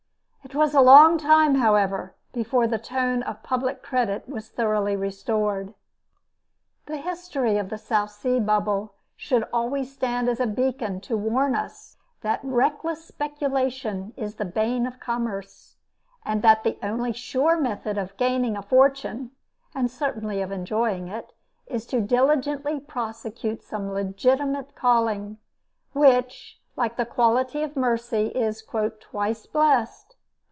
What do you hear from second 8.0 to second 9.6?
Sea bubble should